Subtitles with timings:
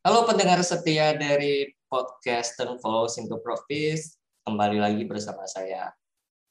[0.00, 4.16] Halo pendengar setia dari podcast Turn Flows into Profits.
[4.48, 5.92] Kembali lagi bersama saya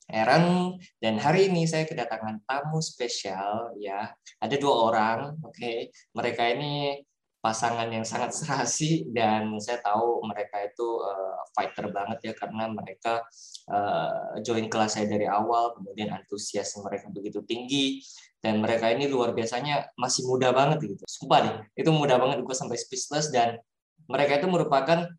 [0.06, 4.14] Aaron dan hari ini saya kedatangan tamu spesial ya.
[4.38, 5.58] Ada dua orang, oke.
[5.58, 5.90] Okay.
[6.14, 7.02] Mereka ini
[7.42, 13.26] pasangan yang sangat serasi dan saya tahu mereka itu uh, fighter banget ya karena mereka
[13.66, 18.06] uh, join kelas saya dari awal, kemudian antusias mereka begitu tinggi
[18.40, 21.04] dan mereka ini luar biasanya masih muda banget gitu.
[21.04, 23.28] Sumpah deh itu muda banget gue sampai speechless.
[23.36, 23.60] Dan
[24.08, 25.12] mereka itu merupakan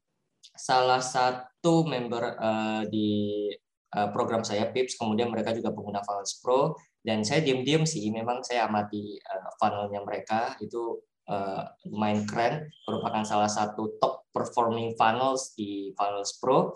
[0.57, 3.45] salah satu member uh, di
[3.93, 4.97] uh, program saya PIPS.
[4.97, 6.81] Kemudian mereka juga pengguna Funnels Pro.
[7.01, 10.57] Dan saya diam-diam sih memang saya amati uh, funnelnya mereka.
[10.57, 16.73] Itu uh, lumayan keren merupakan salah satu top performing funnels di Funnels Pro.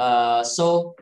[0.00, 0.96] Uh, so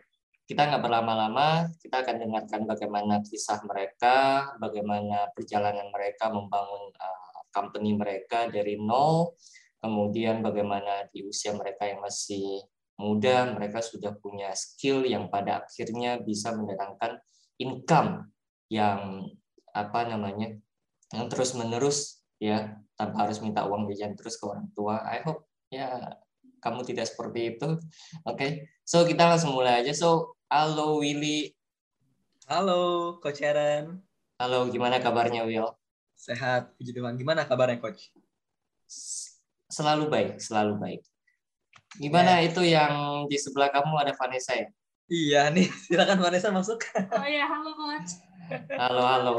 [0.52, 7.96] kita nggak berlama-lama, kita akan dengarkan bagaimana kisah mereka, bagaimana perjalanan mereka membangun uh, company
[7.96, 9.32] mereka dari nol,
[9.80, 12.68] kemudian bagaimana di usia mereka yang masih
[13.00, 17.16] muda, mereka sudah punya skill yang pada akhirnya bisa mendatangkan
[17.56, 18.28] income
[18.68, 19.24] yang
[19.72, 20.52] apa namanya
[21.16, 25.00] yang terus menerus ya tanpa harus minta uang jajan terus ke orang tua.
[25.08, 26.20] I hope ya
[26.62, 27.68] kamu tidak seperti itu.
[28.22, 28.50] Oke, okay.
[28.86, 29.90] so kita langsung mulai aja.
[29.90, 31.48] So, halo Willy.
[32.44, 34.04] Halo, Coach Aaron.
[34.36, 35.72] Halo, gimana kabarnya Will?
[36.12, 37.16] Sehat, puji Tuhan.
[37.16, 38.12] Gimana kabarnya Coach?
[39.72, 41.00] Selalu baik, selalu baik.
[41.96, 42.48] Gimana yeah.
[42.52, 42.92] itu yang
[43.32, 44.68] di sebelah kamu ada Vanessa ya?
[45.08, 46.84] Iya nih, silakan Vanessa masuk.
[47.00, 48.20] Oh iya, halo Coach.
[48.76, 49.34] Halo, halo.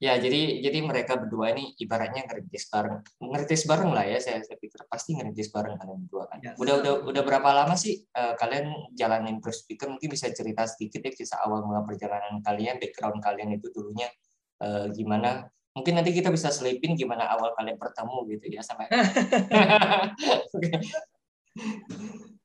[0.00, 4.16] Ya, jadi jadi mereka berdua ini ibaratnya ngerintis bareng, ngerintis bareng lah ya.
[4.16, 6.40] Saya, saya pikir pasti ngerintis bareng kalian berdua kan.
[6.40, 9.92] Ya, udah udah udah berapa lama sih uh, kalian jalanin terus speaker?
[9.92, 14.08] Mungkin bisa cerita sedikit ya kisah awal mula perjalanan kalian, background kalian itu dulunya
[14.64, 15.52] uh, gimana?
[15.76, 18.88] Mungkin nanti kita bisa selipin gimana awal kalian bertemu gitu ya sampai.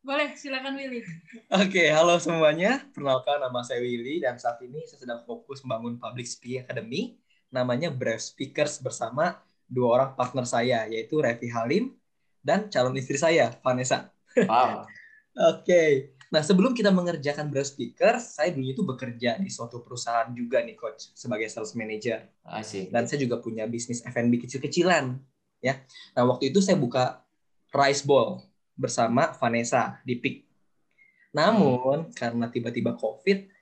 [0.05, 1.01] Boleh, silakan Willy.
[1.49, 2.83] Oke, halo semuanya.
[2.91, 7.17] Perkenalkan nama saya Willy dan saat ini saya sedang fokus membangun Public Speaking Academy
[7.55, 11.95] namanya Brave Speakers bersama dua orang partner saya, yaitu Revi Halim
[12.43, 14.11] dan calon istri saya, Vanessa.
[14.35, 14.83] Wow.
[15.55, 15.63] Oke.
[15.63, 15.91] okay.
[16.35, 20.75] Nah, sebelum kita mengerjakan Brave Speakers, saya dulu itu bekerja di suatu perusahaan juga nih,
[20.75, 22.27] Coach, sebagai sales manager.
[22.43, 22.91] Asik.
[22.91, 25.15] Dan saya juga punya bisnis F&B kecil-kecilan.
[25.63, 25.79] ya.
[26.11, 27.23] Nah, waktu itu saya buka
[27.71, 28.43] Rice Bowl
[28.75, 30.43] bersama Vanessa di PIK.
[31.31, 33.54] Namun, karena tiba-tiba COVID,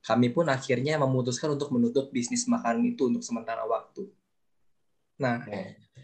[0.00, 4.08] kami pun akhirnya memutuskan untuk menutup bisnis makanan itu untuk sementara waktu.
[5.20, 5.44] Nah,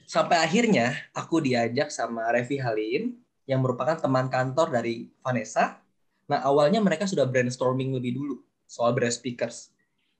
[0.04, 3.16] sampai akhirnya aku diajak sama Revi Halim
[3.48, 5.80] yang merupakan teman kantor dari Vanessa.
[6.28, 8.36] Nah, awalnya mereka sudah brainstorming lebih dulu
[8.68, 9.72] soal brand speakers.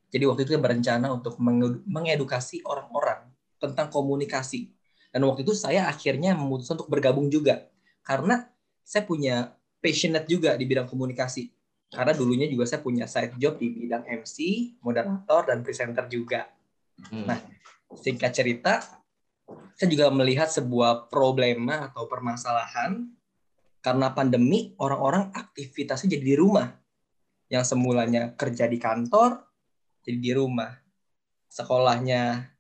[0.09, 1.37] Jadi waktu itu berencana untuk
[1.85, 3.29] mengedukasi orang-orang
[3.61, 4.73] tentang komunikasi.
[5.13, 7.69] Dan waktu itu saya akhirnya memutuskan untuk bergabung juga.
[8.01, 8.49] Karena
[8.87, 11.56] saya punya passionate juga di bidang komunikasi
[11.91, 14.37] karena dulunya juga saya punya side job di bidang MC,
[14.83, 16.51] moderator, dan presenter juga.
[17.13, 17.31] Hmm.
[17.31, 17.39] Nah,
[17.95, 18.83] singkat cerita,
[19.79, 23.07] saya juga melihat sebuah problema atau permasalahan
[23.79, 26.75] karena pandemi orang-orang aktivitasnya jadi di rumah.
[27.47, 29.47] Yang semulanya kerja di kantor,
[30.03, 30.75] jadi di rumah.
[31.47, 32.51] Sekolahnya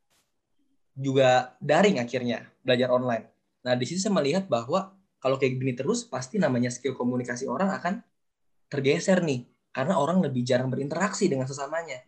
[0.94, 3.26] juga daring akhirnya, belajar online.
[3.66, 7.74] Nah, di sini saya melihat bahwa kalau kayak gini terus, pasti namanya skill komunikasi orang
[7.74, 8.06] akan
[8.66, 12.02] tergeser nih karena orang lebih jarang berinteraksi dengan sesamanya.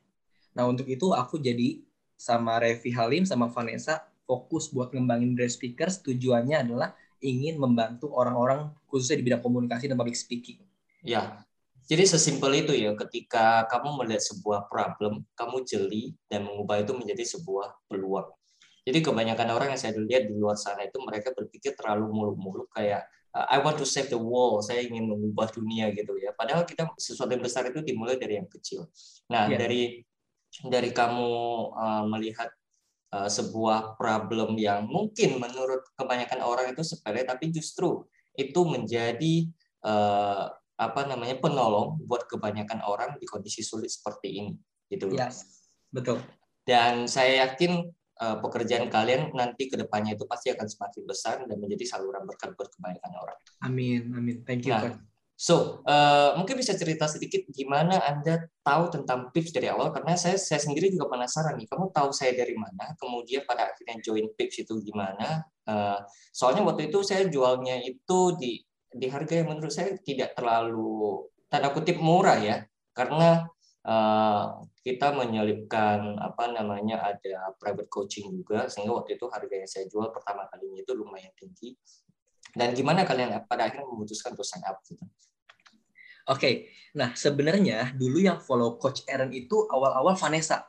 [0.56, 1.82] Nah untuk itu aku jadi
[2.18, 6.92] sama Revi Halim sama Vanessa fokus buat ngembangin Brand Speakers tujuannya adalah
[7.22, 10.58] ingin membantu orang-orang khususnya di bidang komunikasi dan public speaking.
[11.02, 11.46] Ya,
[11.88, 17.24] jadi sesimpel itu ya ketika kamu melihat sebuah problem, kamu jeli dan mengubah itu menjadi
[17.24, 18.28] sebuah peluang.
[18.84, 23.08] Jadi kebanyakan orang yang saya lihat di luar sana itu mereka berpikir terlalu muluk-muluk kayak
[23.36, 26.32] I want to save the world, saya ingin mengubah dunia gitu ya.
[26.32, 28.88] Padahal kita sesuatu yang besar itu dimulai dari yang kecil.
[29.28, 29.60] Nah, yeah.
[29.60, 29.82] dari
[30.64, 31.28] dari kamu
[31.76, 32.48] uh, melihat
[33.12, 39.44] uh, sebuah problem yang mungkin menurut kebanyakan orang itu sepele, tapi justru itu menjadi
[39.84, 40.48] uh,
[40.78, 44.52] apa namanya penolong buat kebanyakan orang di kondisi sulit seperti ini,
[44.88, 45.12] gitu.
[45.12, 46.24] Yes, betul.
[46.64, 51.54] Dan saya yakin Eh, pekerjaan kalian nanti ke depannya itu pasti akan semakin besar dan
[51.54, 53.38] menjadi saluran berkat buat kebanyakan orang.
[53.62, 54.42] Amin, amin.
[54.42, 54.74] Thank you.
[54.74, 54.98] Nah,
[55.38, 60.34] so uh, mungkin bisa cerita sedikit gimana anda tahu tentang Pips dari awal karena saya
[60.34, 61.70] saya sendiri juga penasaran nih.
[61.70, 62.90] Kamu tahu saya dari mana?
[62.98, 65.46] Kemudian pada akhirnya join Pips itu gimana?
[65.62, 66.02] Uh,
[66.34, 68.58] soalnya waktu itu saya jualnya itu di
[68.90, 72.66] di harga yang menurut saya tidak terlalu tanda kutip murah ya
[72.98, 73.46] karena
[73.86, 79.84] uh, kita menyelipkan apa namanya ada private coaching juga sehingga waktu itu harga yang saya
[79.84, 81.76] jual pertama kalinya itu lumayan tinggi
[82.56, 85.04] dan gimana kalian pada akhirnya memutuskan untuk sign up gitu?
[86.28, 90.68] Oke, nah sebenarnya dulu yang follow Coach Aaron itu awal-awal Vanessa.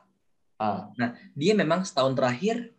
[0.60, 0.92] Ah.
[0.96, 2.76] Nah, dia memang setahun terakhir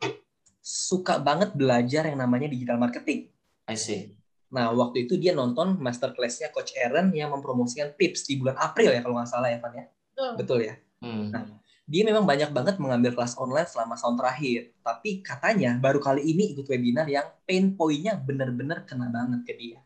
[0.62, 3.34] suka banget belajar yang namanya digital marketing.
[3.66, 4.14] I see.
[4.54, 9.02] Nah, waktu itu dia nonton masterclass-nya Coach Aaron yang mempromosikan tips di bulan April ya
[9.02, 9.86] kalau nggak salah ya, Van ya.
[9.90, 10.32] Betul.
[10.38, 10.76] Betul ya.
[11.02, 11.34] Hmm.
[11.34, 11.44] Nah,
[11.90, 14.60] dia memang banyak banget mengambil kelas online selama tahun terakhir.
[14.80, 19.80] Tapi katanya baru kali ini ikut webinar yang pain point-nya benar-benar kena banget ke dia.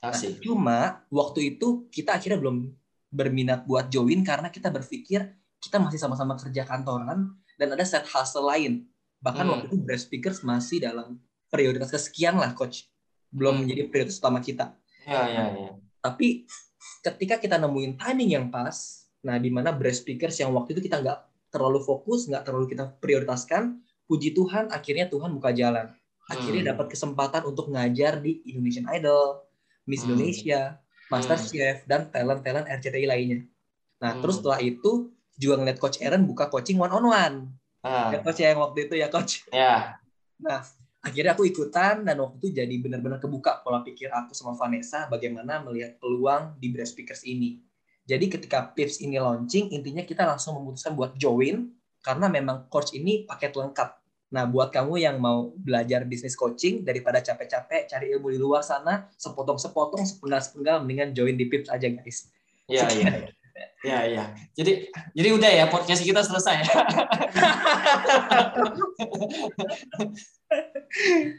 [0.00, 0.36] Nah, see.
[0.40, 2.70] cuma waktu itu kita akhirnya belum
[3.08, 8.44] berminat buat join karena kita berpikir kita masih sama-sama kerja kantoran dan ada set hustle
[8.44, 8.84] lain.
[9.24, 9.52] Bahkan Hmm.
[9.56, 11.16] waktu itu Breast Speakers masih dalam
[11.48, 12.84] prioritas kesekian lah coach.
[13.32, 13.60] Belum Hmm.
[13.64, 14.76] menjadi prioritas utama kita.
[15.08, 15.70] Ya ya ya.
[16.04, 16.44] Tapi
[17.00, 21.00] ketika kita nemuin timing yang pas, nah di mana Breast Speakers yang waktu itu kita
[21.00, 21.18] nggak
[21.48, 25.88] terlalu fokus, nggak terlalu kita prioritaskan, puji Tuhan akhirnya Tuhan buka jalan.
[26.24, 26.70] Akhirnya Hmm.
[26.76, 29.44] dapat kesempatan untuk ngajar di Indonesian Idol,
[29.84, 30.12] Miss Hmm.
[30.12, 30.76] Indonesia,
[31.08, 33.40] MasterChef, dan talent-talent RCTI lainnya.
[34.00, 34.20] Nah, Hmm.
[34.24, 37.36] terus setelah itu juga ngeliat Coach Aaron buka coaching one on one.
[37.84, 39.44] Ah, Ya Coach ya yang waktu itu ya Coach.
[39.52, 40.00] ya.
[40.40, 40.64] Nah,
[41.00, 45.60] akhirnya aku ikutan dan waktu itu jadi benar-benar kebuka pola pikir aku sama Vanessa bagaimana
[45.60, 47.60] melihat peluang di Breast Speakers ini.
[48.04, 51.72] Jadi ketika Pips ini launching, intinya kita langsung memutuskan buat join
[52.04, 53.96] karena memang coach ini paket lengkap.
[54.28, 59.08] Nah, buat kamu yang mau belajar bisnis coaching daripada capek-capek cari ilmu di luar sana,
[59.16, 62.28] sepotong-sepotong, sepenggal-sepenggal mendingan join di Pips aja, guys.
[62.68, 63.30] Ya ya.
[63.84, 64.24] Ya ya.
[64.56, 66.66] Jadi jadi udah ya podcast kita selesai.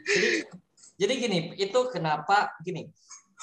[0.06, 0.28] jadi
[0.96, 2.88] jadi gini, itu kenapa gini?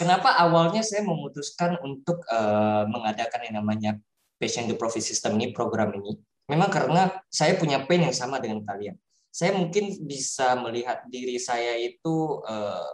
[0.04, 3.96] Kenapa awalnya saya memutuskan untuk eh, mengadakan yang namanya
[4.36, 6.20] Passion to Profit System ini program ini?
[6.52, 9.00] Memang karena saya punya pain yang sama dengan kalian.
[9.32, 12.92] Saya mungkin bisa melihat diri saya itu eh,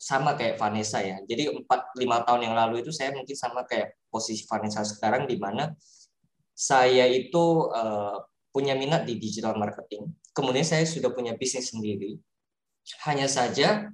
[0.00, 1.20] sama kayak Vanessa ya.
[1.28, 5.36] Jadi 4 5 tahun yang lalu itu saya mungkin sama kayak posisi Vanessa sekarang di
[5.36, 5.76] mana
[6.56, 8.16] saya itu eh,
[8.48, 10.08] punya minat di digital marketing.
[10.32, 12.16] Kemudian saya sudah punya bisnis sendiri.
[13.04, 13.92] Hanya saja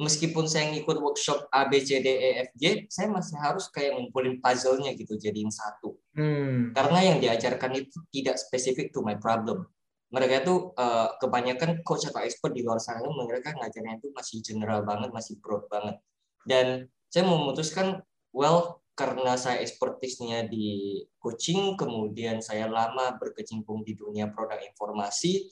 [0.00, 4.00] meskipun saya ngikut workshop A B C D E F G, saya masih harus kayak
[4.00, 6.00] ngumpulin puzzle-nya gitu jadiin satu.
[6.16, 6.72] Hmm.
[6.72, 9.68] Karena yang diajarkan itu tidak spesifik to my problem.
[10.10, 14.82] Mereka itu eh, kebanyakan coach atau expert di luar sana mereka ngajarnya itu masih general
[14.82, 16.00] banget, masih broad banget.
[16.42, 18.00] Dan saya memutuskan,
[18.32, 25.48] well, karena saya expertise-nya di coaching, kemudian saya lama berkecimpung di dunia produk informasi,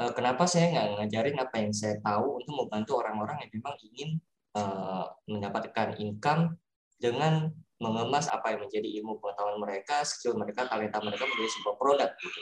[0.00, 4.10] eh, kenapa saya nggak ngajarin apa yang saya tahu untuk membantu orang-orang yang memang ingin
[4.56, 6.56] eh, mendapatkan income
[6.98, 7.52] dengan
[7.82, 12.40] mengemas apa yang menjadi ilmu pengetahuan mereka, skill mereka, talenta mereka menjadi sebuah produk gitu.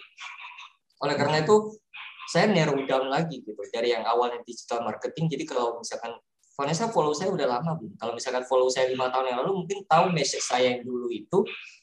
[1.02, 1.56] Oleh karena itu,
[2.30, 5.26] saya narrow down lagi gitu dari yang awalnya digital marketing.
[5.26, 6.14] Jadi kalau misalkan
[6.52, 7.96] Vanessa follow saya udah lama belum?
[7.96, 11.42] Kalau misalkan follow saya lima tahun yang lalu, mungkin tahu message saya yang dulu itu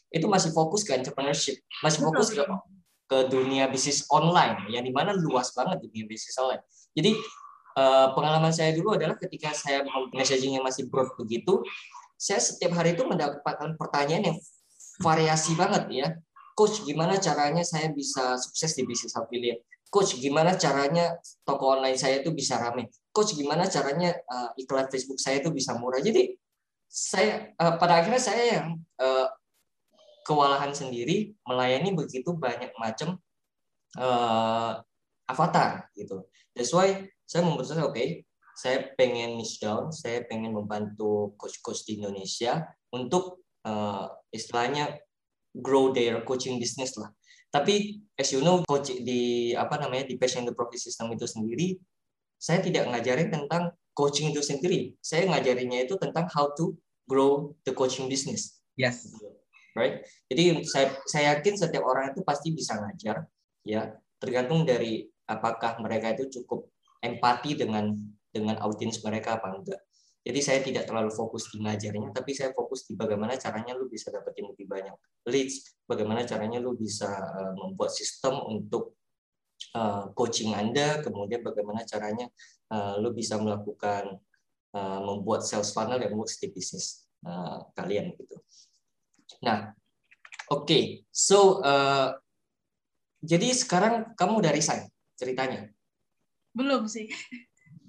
[0.09, 2.41] itu masih fokus ke entrepreneurship, masih fokus ke
[3.09, 6.61] ke dunia bisnis online, yang di mana luas banget dunia bisnis online.
[6.93, 7.17] Jadi
[7.81, 9.81] eh, pengalaman saya dulu adalah ketika saya
[10.13, 11.65] messagingnya masih broad begitu,
[12.13, 14.37] saya setiap hari itu mendapatkan pertanyaan yang
[15.01, 16.07] variasi banget ya.
[16.53, 19.63] Coach, gimana caranya saya bisa sukses di bisnis affiliate?
[19.87, 21.17] Coach, gimana caranya
[21.47, 22.91] toko online saya itu bisa rame?
[23.09, 26.03] Coach, gimana caranya uh, iklan Facebook saya itu bisa murah?
[26.03, 26.35] Jadi
[26.85, 28.67] saya uh, pada akhirnya saya yang
[30.29, 33.17] kewalahan sendiri melayani begitu banyak macam
[33.97, 34.77] uh,
[35.25, 36.21] avatar gitu.
[36.53, 41.97] That's why saya memutuskan oke, okay, saya pengen niche down, saya pengen membantu coach-coach di
[41.97, 42.61] Indonesia
[42.93, 45.01] untuk uh, istilahnya
[45.57, 47.09] grow their coaching business lah.
[47.49, 51.81] Tapi as you know coach di apa namanya di passion the profit system itu sendiri
[52.37, 54.93] saya tidak ngajarin tentang coaching itu sendiri.
[55.01, 56.77] Saya ngajarinnya itu tentang how to
[57.09, 58.61] grow the coaching business.
[58.77, 59.09] Yes.
[59.77, 60.01] Right?
[60.27, 63.25] Jadi saya saya yakin setiap orang itu pasti bisa ngajar
[63.61, 66.67] ya, tergantung dari apakah mereka itu cukup
[66.99, 67.93] empati dengan
[68.33, 69.81] dengan audiens mereka apa enggak.
[70.19, 74.11] Jadi saya tidak terlalu fokus di ngajarnya, tapi saya fokus di bagaimana caranya lu bisa
[74.11, 74.93] dapetin lebih banyak
[75.31, 78.99] leads, bagaimana caranya lu bisa uh, membuat sistem untuk
[79.73, 82.27] uh, coaching Anda, kemudian bagaimana caranya
[82.73, 84.17] uh, lu bisa melakukan
[84.77, 87.09] membuat sales funnel yang works di bisnis
[87.73, 88.37] kalian gitu.
[89.45, 89.71] Nah,
[90.49, 90.83] oke, okay.
[91.13, 92.17] so uh,
[93.21, 95.69] jadi sekarang kamu udah resign ceritanya?
[96.55, 97.07] Belum sih,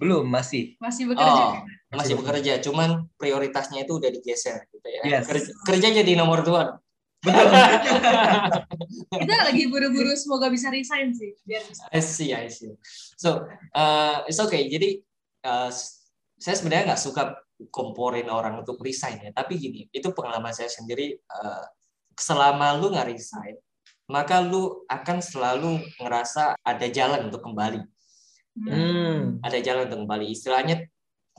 [0.00, 0.80] Belum, masih.
[0.80, 1.60] masih bekerja.
[1.60, 1.60] Oh,
[1.92, 5.02] masih bekerja, cuman prioritasnya itu udah digeser gitu ya.
[5.04, 5.28] Yes.
[5.28, 6.80] Kerja, kerja jadi nomor dua.
[9.12, 11.84] Kita lagi buru-buru semoga bisa resign sih biar bisa.
[11.92, 12.72] I see, I see.
[13.20, 13.44] So,
[13.76, 14.72] uh, it's okay.
[14.72, 15.04] Jadi
[15.44, 15.68] uh,
[16.40, 17.36] saya sebenarnya nggak suka
[17.68, 19.30] komporin orang untuk resign ya.
[19.36, 21.20] Tapi gini, itu pengalaman saya sendiri.
[21.28, 21.64] Uh,
[22.16, 23.56] selama lu nggak resign,
[24.08, 27.80] maka lu akan selalu ngerasa ada jalan untuk kembali.
[28.56, 29.40] Hmm.
[29.44, 30.26] Ada jalan untuk kembali.
[30.32, 30.84] Istilahnya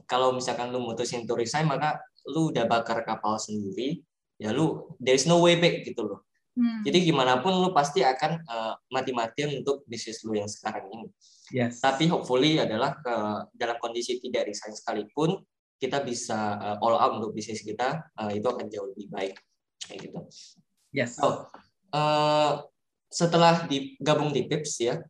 [0.10, 4.02] kalau misalkan lu mutusin untuk resign, maka lu udah bakar kapal sendiri.
[4.42, 6.26] Ya lu, there is no way back gitu loh.
[6.58, 6.84] Hmm.
[6.84, 11.08] Jadi gimana pun lu pasti akan uh, mati-matian untuk bisnis lu yang sekarang ini.
[11.52, 11.80] Yes.
[11.80, 15.40] Tapi hopefully adalah uh, dalam kondisi tidak resign sekalipun
[15.82, 19.34] kita bisa uh, all out untuk bisnis kita uh, itu akan jauh lebih baik
[19.82, 20.20] kayak gitu.
[20.94, 21.18] Yes.
[21.18, 21.50] Oh,
[21.90, 22.62] uh,
[23.10, 25.02] setelah digabung di Pips ya,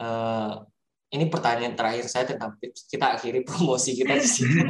[0.00, 0.64] uh,
[1.12, 2.88] ini pertanyaan terakhir saya tentang Pips.
[2.88, 4.64] Kita akhiri promosi kita di sini.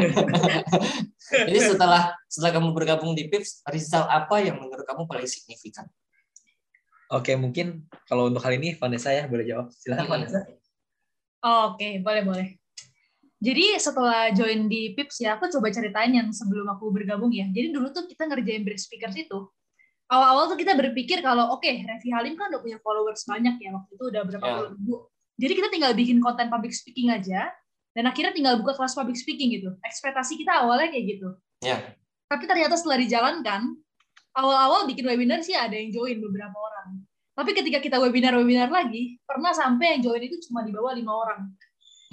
[1.48, 5.86] Jadi setelah setelah kamu bergabung di Pips, result apa yang menurut kamu paling signifikan?
[7.14, 9.70] Oke, mungkin kalau untuk kali ini Vanessa ya boleh jawab.
[9.70, 10.12] Silakan Hmm.
[10.18, 10.40] Vanessa.
[11.44, 12.48] Oh, Oke, boleh boleh.
[13.44, 17.44] Jadi setelah join di Pips ya, aku coba ceritain yang sebelum aku bergabung ya.
[17.52, 19.52] Jadi dulu tuh kita ngerjain Bridge Speakers itu.
[20.08, 23.92] Awal-awal tuh kita berpikir kalau oke, Revi Halim kan udah punya followers banyak ya waktu
[23.92, 24.54] itu udah berapa Ya.
[24.56, 24.94] puluh ribu.
[25.36, 27.52] Jadi kita tinggal bikin konten public speaking aja,
[27.92, 29.76] dan akhirnya tinggal buka kelas public speaking gitu.
[29.84, 31.28] Ekspektasi kita awalnya kayak gitu.
[31.60, 31.96] Ya.
[32.30, 33.76] Tapi ternyata setelah dijalankan,
[34.32, 37.02] awal-awal bikin webinar sih ada yang join beberapa orang.
[37.34, 41.40] Tapi ketika kita webinar-webinar lagi, pernah sampai yang join itu cuma di bawah lima orang.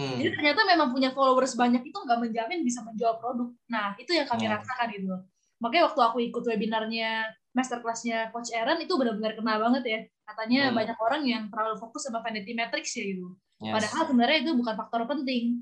[0.02, 0.18] Hmm.
[0.18, 3.54] Jadi ternyata memang punya followers banyak itu nggak menjamin bisa menjual produk.
[3.70, 4.58] Nah, itu yang kami Hmm.
[4.58, 5.14] rasakan gitu.
[5.62, 10.00] Makanya waktu aku ikut webinarnya masterclassnya Coach Aaron itu benar-benar kena banget ya.
[10.26, 10.78] Katanya Hmm.
[10.82, 13.38] banyak orang yang terlalu fokus sama vanity metrics ya gitu.
[13.62, 13.74] Yes.
[13.78, 15.62] Padahal sebenarnya itu bukan faktor penting.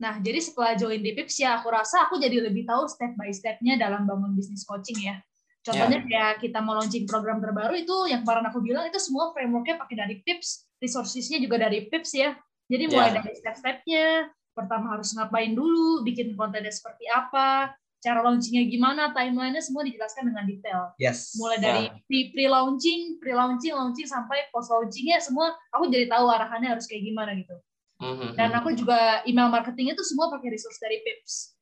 [0.00, 3.30] Nah, jadi setelah join di Pips ya, aku rasa aku jadi lebih tahu step by
[3.30, 5.20] step-nya dalam bangun bisnis coaching ya.
[5.60, 9.76] Contohnya kayak kita mau launching program terbaru itu yang kemarin aku bilang itu semua framework-nya
[9.76, 12.32] pakai dari Pips, resources-nya juga dari Pips ya.
[12.70, 13.14] Jadi mulai Ya.
[13.18, 14.06] dari step-stepnya,
[14.54, 20.46] pertama harus ngapain dulu, bikin kontennya seperti apa, cara launchingnya gimana, timeline-nya semua dijelaskan dengan
[20.48, 21.36] detail Yes.
[21.36, 23.74] mulai dari pre pre launching, pre launching,
[24.06, 27.58] sampai post launchingnya semua aku jadi tahu arahannya harus kayak gimana gitu.
[28.00, 28.32] Mhm.
[28.38, 31.52] Dan aku juga email marketingnya tuh semua pakai resource dari Pips.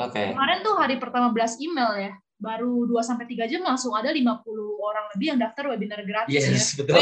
[0.00, 0.32] Oke.
[0.32, 2.12] Kemarin tuh hari pertama belas email ya,
[2.42, 4.42] baru 2 sampai 3 jam langsung ada 50
[4.76, 6.50] orang lebih yang daftar webinar gratis ya.
[6.50, 6.98] Yes, betul.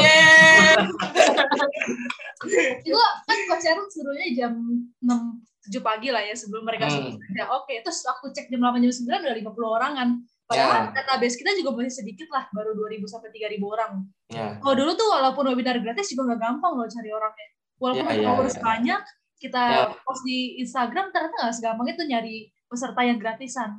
[2.81, 4.53] Itu kan Coach Aaron suruhnya jam
[5.01, 7.13] 6 7 pagi lah ya sebelum mereka Hmm.
[7.13, 7.43] kerja.
[7.53, 10.07] Oke, terus aku cek jam 8 jam 9 udah 50 orangan.
[10.45, 10.91] Padahal Ya.
[10.91, 14.01] database kita juga masih sedikit lah, baru 2000 sampai 3000 orang.
[14.27, 14.57] Ya.
[14.57, 17.47] Kalau dulu tuh walaupun webinar gratis juga nggak gampang loh cari orangnya.
[17.77, 18.61] Walaupun Ya, ya, followers ya.
[18.61, 19.01] banyak,
[19.37, 19.85] kita Ya.
[20.01, 22.35] post di Instagram ternyata nggak segampang itu nyari
[22.67, 23.69] peserta yang gratisan.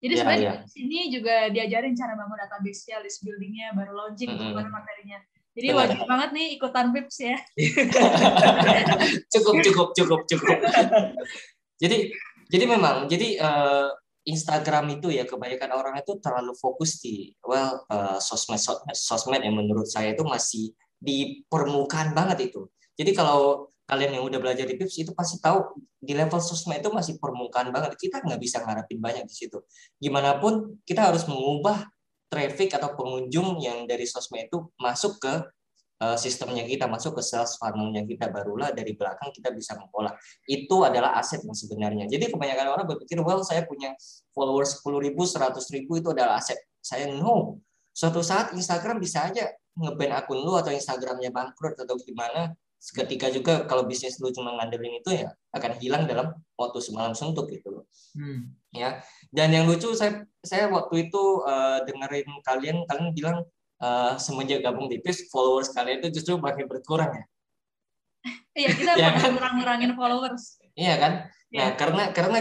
[0.00, 0.62] Jadi Ya, sebenarnya ya.
[0.64, 4.56] di sini juga diajarin cara bangun database-nya, list building-nya, baru launching, Mm-mm.
[4.56, 5.20] gimana materinya.
[5.50, 7.36] Jadi wajib banget nih ikutan Pips ya.
[9.34, 10.56] cukup cukup cukup cukup
[11.80, 12.12] jadi
[12.52, 13.88] jadi memang jadi eh,
[14.28, 19.56] Instagram itu ya kebanyakan orang itu terlalu fokus di well eh, sosmed sosmed sosmed yang
[19.56, 24.78] menurut saya itu masih di permukaan banget itu jadi kalau kalian yang udah belajar di
[24.78, 27.98] Pips itu pasti tahu di level sosmed itu masih permukaan banget.
[27.98, 29.58] Kita nggak bisa ngarepin banyak di situ.
[29.98, 31.90] Gimana pun kita harus mengubah
[32.30, 35.34] traffic atau pengunjung yang dari sosmed itu masuk ke
[36.06, 38.30] eh, sistemnya kita masuk ke sales funnel-nya kita.
[38.30, 40.14] Barulah dari belakang kita bisa mengolah.
[40.46, 42.06] Itu adalah aset yang sebenarnya.
[42.06, 43.90] Jadi kebanyakan orang berpikir well saya punya
[44.30, 46.62] followers 10 ribu 100 ribu itu adalah aset.
[46.78, 47.58] Saya no.
[47.90, 53.68] Suatu saat Instagram bisa aja ngeban akun lu atau Instagramnya bangkrut atau gimana ketika juga
[53.68, 57.84] kalau bisnis lu cuma ngandelin itu ya akan hilang dalam waktu semalam suntuk gitu loh
[58.10, 58.58] Hmm.
[58.74, 58.98] ya
[59.30, 63.38] dan yang lucu saya saya waktu itu eh, dengerin kalian kalian bilang
[63.78, 67.24] eh, semenjak gabung di PIS followers kalian itu justru makin berkurang ya
[68.50, 69.30] Iya, kita Ya kan?
[69.32, 70.58] ngurang-ngurangin followers.
[70.74, 71.12] iya kan
[71.50, 71.74] nah Ya.
[71.74, 72.38] karena karena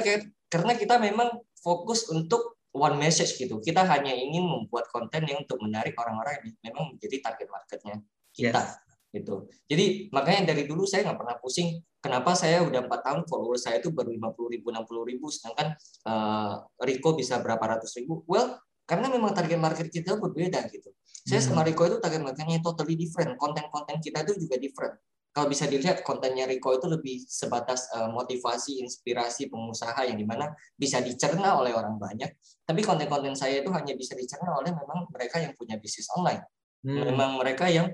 [0.50, 5.58] karena kita memang fokus untuk one message gitu kita hanya ingin membuat konten yang untuk
[5.62, 7.96] menarik orang-orang yang memang menjadi target marketnya
[8.32, 8.89] kita Yes.
[9.10, 13.66] Gitu jadi makanya dari dulu saya nggak pernah pusing kenapa saya udah empat tahun followers
[13.66, 15.68] saya itu baru 50 ribu 60 ribu sedangkan
[16.06, 16.54] eh,
[16.86, 20.94] Rico bisa berapa ratus ribu well karena memang target market kita berbeda gitu
[21.26, 21.52] saya Hmm.
[21.54, 24.98] sama Rico itu target marketnya totally different konten-konten kita itu juga different
[25.30, 30.50] kalau bisa dilihat kontennya Rico itu lebih sebatas eh, motivasi, inspirasi pengusaha yang di mana
[30.74, 32.34] bisa dicerna oleh orang banyak.
[32.66, 36.42] Tapi konten-konten saya itu hanya bisa dicerna oleh memang mereka yang punya bisnis online
[36.80, 37.12] Hmm.
[37.12, 37.92] memang mereka yang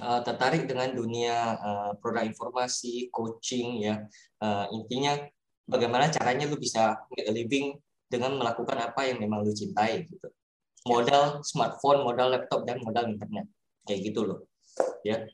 [0.00, 4.02] uh, tertarik dengan dunia uh, produk informasi, coaching ya.
[4.42, 5.18] Uh, intinya
[5.68, 10.28] bagaimana caranya lu bisa make a living dengan melakukan apa yang memang lu cintai gitu.
[10.84, 13.48] modal smartphone, modal laptop dan modal internet.
[13.88, 14.38] Kayak gitu loh.
[15.00, 15.24] Ya.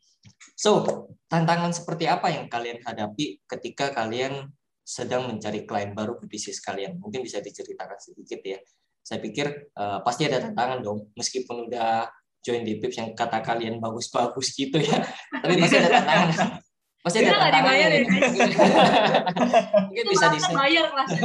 [0.54, 0.86] So,
[1.26, 4.54] tantangan seperti apa yang kalian hadapi ketika kalian
[4.86, 7.02] sedang mencari klien baru ke bisnis kalian?
[7.02, 8.62] Mungkin bisa diceritakan sedikit ya.
[9.02, 12.06] Saya pikir uh, pasti ada tantangan dong, meskipun udah
[12.40, 15.04] join di Pips yang kata kalian bagus-bagus gitu ya.
[15.40, 16.28] Tapi pasti ada tantangan.
[17.04, 17.74] Pasti ada tantangan.
[17.80, 18.04] Ya.
[19.88, 21.10] Mungkin bisa di bayar kelas.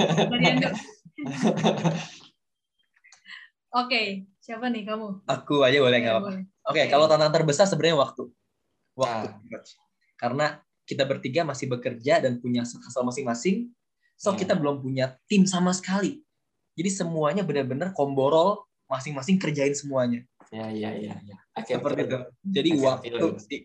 [3.83, 5.27] Oke, siapa nih kamu?
[5.27, 6.31] Aku aja boleh nggak apa-apa.
[6.71, 8.23] Oke, okay, kalau tantangan terbesar sebenarnya waktu.
[8.95, 9.27] Waktu.
[9.35, 9.63] Nah.
[10.15, 10.45] Karena
[10.87, 13.67] kita bertiga masih bekerja dan punya hustle masing-masing.
[14.15, 14.39] So hmm.
[14.39, 16.23] kita belum punya tim sama sekali.
[16.79, 20.23] Jadi semuanya benar-benar komborol masing-masing kerjain semuanya.
[20.53, 21.35] Ya, ya, ya, ya.
[21.65, 22.19] Seperti itu.
[22.45, 23.17] Jadi waktu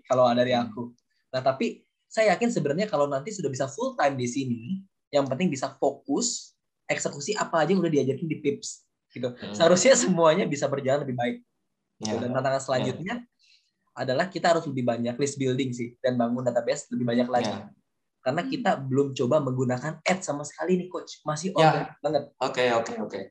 [0.07, 0.95] kalau ada dari aku.
[1.31, 4.63] Nah, tapi saya yakin sebenarnya kalau nanti sudah bisa full time di sini,
[5.15, 6.55] yang penting bisa fokus
[6.91, 8.83] eksekusi apa aja yang udah diajarin di tips
[9.15, 9.31] gitu.
[9.31, 9.55] Hmm.
[9.55, 11.37] Seharusnya semuanya bisa berjalan lebih baik.
[12.01, 12.17] Ya.
[12.17, 13.27] Dan tantangan selanjutnya ya.
[13.95, 17.53] adalah kita harus lebih banyak list building sih dan bangun database lebih banyak lagi.
[17.53, 17.71] Ya.
[18.21, 21.97] Karena kita belum coba menggunakan ads sama sekali nih coach, masih ya.
[22.05, 22.29] banget.
[22.37, 23.11] Oke, okay, oke, okay, oke.
[23.17, 23.25] Okay.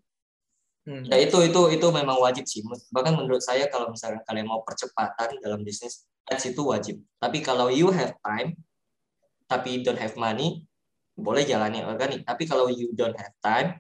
[0.90, 1.06] Hmm.
[1.06, 2.66] Ya itu itu itu memang wajib sih.
[2.66, 6.98] Bahkan menurut saya kalau misalnya kalian mau percepatan dalam bisnis, ads itu wajib.
[7.22, 8.58] Tapi kalau you have time
[9.46, 10.66] tapi don't have money,
[11.14, 12.26] boleh jalani organik.
[12.26, 13.78] Tapi kalau you don't have time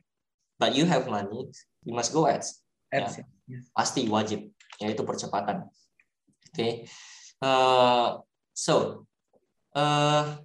[0.61, 1.49] but you have money,
[1.81, 2.61] you must go ads.
[2.93, 3.25] ads ya.
[3.49, 3.65] Yes.
[3.73, 5.65] Pasti wajib, yaitu percepatan.
[5.65, 6.71] Oke, okay.
[7.41, 8.21] uh,
[8.53, 9.05] so
[9.73, 10.37] uh,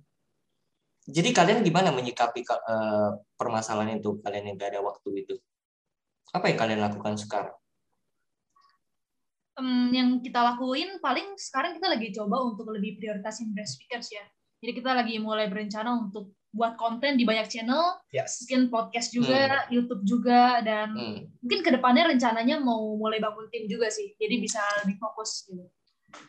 [1.05, 5.37] jadi kalian gimana menyikapi uh, permasalahan itu kalian yang gak ada waktu itu?
[6.35, 7.55] Apa yang kalian lakukan sekarang?
[9.55, 14.27] Um, yang kita lakuin paling sekarang kita lagi coba untuk lebih prioritasin breast speakers ya.
[14.59, 18.47] Jadi kita lagi mulai berencana untuk buat konten di banyak channel, yes.
[18.47, 19.75] mungkin podcast juga, hmm.
[19.75, 21.43] YouTube juga, dan hmm.
[21.43, 25.51] mungkin ke depannya rencananya mau mulai bangun tim juga sih, jadi bisa lebih fokus.
[25.51, 25.67] Gitu.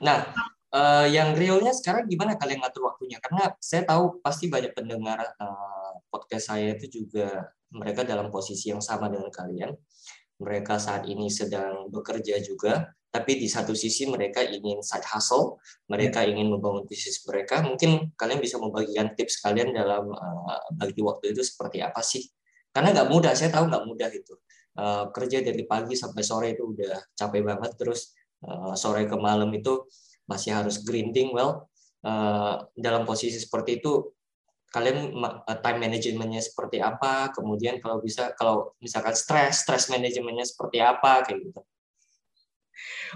[0.02, 0.26] Nah,
[0.75, 3.24] uh, yang realnya sekarang gimana kalian ngatur waktunya?
[3.24, 8.84] Karena saya tahu pasti banyak pendengar uh, podcast saya itu juga mereka dalam posisi yang
[8.84, 9.72] sama dengan kalian.
[10.36, 16.27] Mereka saat ini sedang bekerja juga, tapi di satu sisi mereka ingin side hustle, mereka
[16.27, 16.35] yeah.
[16.35, 17.64] ingin membangun bisnis mereka.
[17.64, 22.27] Mungkin kalian bisa membagikan tips kalian dalam uh, bagi waktu itu seperti apa sih?
[22.75, 24.35] Karena nggak mudah, saya tahu nggak mudah itu.
[24.75, 28.11] Uh, kerja dari pagi sampai sore itu udah capek banget, terus
[28.44, 29.88] uh, sore ke malam itu
[30.25, 31.33] masih harus grinding.
[31.33, 31.70] Well,
[32.05, 34.14] uh, dalam posisi seperti itu,
[34.70, 35.16] kalian
[35.64, 37.31] time manajemennya seperti apa?
[37.31, 41.61] Kemudian kalau bisa, kalau misalkan stres, stres manajemennya seperti apa kayak gitu.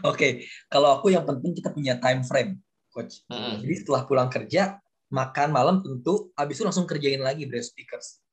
[0.07, 2.63] Oke, kalau aku yang penting kita punya time frame,
[2.95, 3.27] coach.
[3.27, 3.67] Mm-hmm.
[3.67, 4.79] Jadi setelah pulang kerja,
[5.11, 8.23] makan malam tentu, habis itu langsung kerjain lagi breast speakers.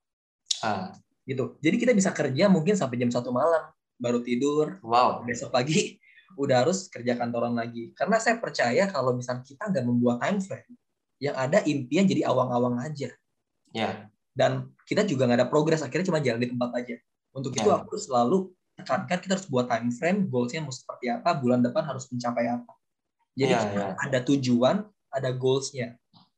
[0.62, 0.94] Ah.
[1.26, 1.58] Gitu.
[1.58, 3.66] Jadi kita bisa kerja mungkin sampai jam satu malam,
[3.98, 4.78] baru tidur.
[4.86, 5.26] Wow.
[5.26, 5.98] Besok pagi
[6.36, 7.90] udah harus kerja kantoran lagi.
[7.96, 10.74] Karena saya percaya kalau misalnya kita nggak membuat time frame,
[11.16, 13.10] yang ada impian jadi awang-awang aja.
[13.72, 13.80] Ya.
[13.80, 13.94] Yeah.
[14.36, 16.96] Dan kita juga nggak ada progres, akhirnya cuma jalan di tempat aja.
[17.32, 17.80] Untuk itu yeah.
[17.80, 22.04] aku selalu tekankan kita harus buat time frame, goalsnya mau seperti apa, bulan depan harus
[22.12, 22.72] mencapai apa.
[23.32, 23.92] Jadi yeah, yeah.
[23.96, 25.96] ada tujuan, ada goalsnya.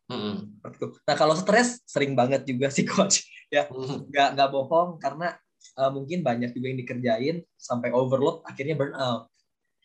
[0.09, 0.65] Mm-hmm.
[1.05, 3.69] Nah kalau stres sering banget juga sih coach, ya
[4.09, 5.37] nggak nggak bohong karena
[5.77, 9.29] uh, mungkin banyak juga yang dikerjain sampai overload akhirnya burn out.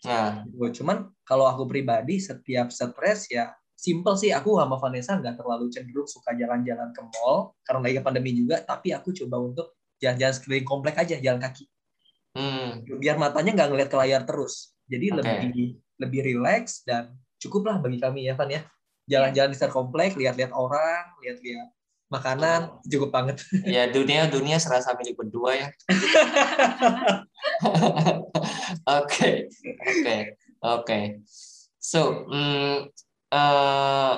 [0.08, 0.44] Nah.
[0.48, 6.08] Cuman kalau aku pribadi setiap stres ya simple sih aku sama Vanessa nggak terlalu cenderung
[6.08, 10.96] suka jalan-jalan ke mall karena lagi pandemi juga, tapi aku coba untuk jalan-jalan sekeliling komplek
[11.00, 11.68] aja jalan kaki.
[12.34, 12.82] Hmm.
[13.00, 14.72] Biar matanya nggak ngeliat ke layar terus.
[14.88, 15.20] Jadi okay.
[15.20, 18.64] lebih lebih rileks dan cukuplah bagi kami ya Van ya.
[19.04, 21.68] Jalan-jalan di sekitar komplek, lihat-lihat orang, lihat-lihat
[22.14, 23.42] makanan, cukup banget.
[23.66, 25.68] Ya dunia dunia serasa milik berdua ya.
[28.84, 29.48] Oke,
[29.88, 30.18] oke,
[30.60, 31.00] oke.
[31.80, 32.92] So, um,
[33.32, 34.14] uh,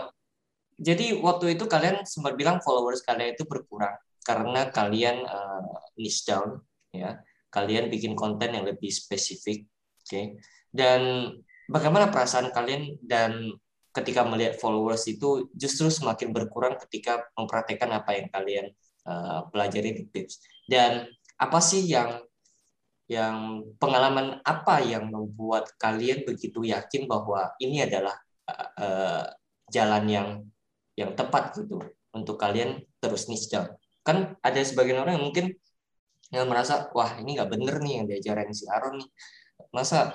[0.78, 3.94] jadi waktu itu kalian sempat bilang followers kalian itu berkurang
[4.26, 5.62] karena kalian uh,
[5.98, 7.22] niche down, ya
[7.54, 9.70] kalian bikin konten yang lebih spesifik,
[10.02, 10.10] oke?
[10.10, 10.26] Okay?
[10.74, 11.32] Dan
[11.70, 13.54] bagaimana perasaan kalian dan
[13.96, 18.66] ketika melihat followers itu justru semakin berkurang ketika mempraktekkan apa yang kalian
[19.08, 20.44] uh, pelajari di tips.
[20.68, 21.08] Dan
[21.40, 22.20] apa sih yang
[23.08, 28.18] yang pengalaman apa yang membuat kalian begitu yakin bahwa ini adalah
[28.76, 29.24] uh,
[29.72, 30.30] jalan yang
[31.00, 31.80] yang tepat gitu
[32.12, 33.62] untuk kalian terus niche.
[34.04, 35.46] Kan ada sebagian orang yang mungkin
[36.34, 39.10] yang merasa wah ini nggak bener nih yang diajarin si Aaron nih
[39.70, 40.12] masa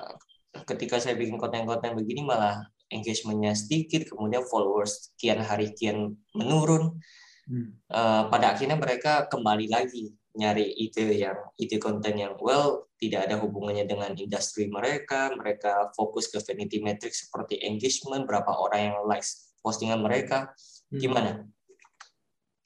[0.67, 2.59] ketika saya bikin konten-konten begini malah
[2.91, 6.99] engagementnya sedikit kemudian followers kian hari kian menurun
[7.47, 7.87] hmm.
[7.89, 13.41] uh, pada akhirnya mereka kembali lagi nyari ide yang ide konten yang well tidak ada
[13.41, 19.55] hubungannya dengan industri mereka mereka fokus ke vanity metrics seperti engagement berapa orang yang likes
[19.59, 20.51] postingan mereka
[20.91, 20.99] Hmm.
[20.99, 21.31] gimana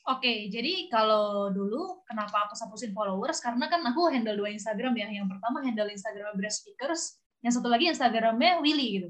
[0.06, 3.42] Oke, jadi kalau dulu kenapa aku hapusin followers?
[3.42, 5.10] Karena kan aku handle dua Instagram ya.
[5.10, 9.10] Yang pertama handle Instagram Breast Speakers, yang satu lagi Instagramnya Willy gitu.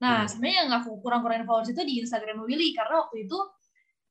[0.00, 0.28] Nah, Hmm.
[0.28, 3.38] sebenarnya yang aku kurang-kurangin followers itu di Instagram Willy karena waktu itu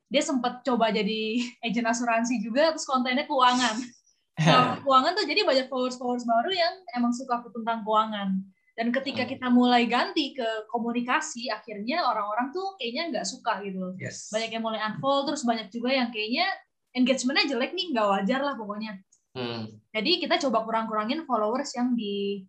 [0.09, 1.21] dia sempat coba jadi
[1.65, 3.77] agent asuransi juga, terus kontennya keuangan.
[4.39, 8.39] Nah, keuangan tuh jadi banyak followers-followers baru yang emang suka tentang keuangan.
[8.71, 9.31] Dan ketika Hmm.
[9.35, 14.31] kita mulai ganti ke komunikasi, akhirnya orang-orang tuh kayaknya nggak suka gitu Yes.
[14.31, 16.47] banyak yang mulai unfollow terus banyak juga yang kayaknya
[16.95, 19.03] engagementnya jelek nih nggak wajar lah pokoknya
[19.35, 22.47] Hmm, jadi kita coba kurang-kurangin followers yang di